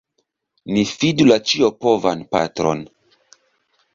[0.77, 2.81] Ni fidu la Ĉiopovan Patron!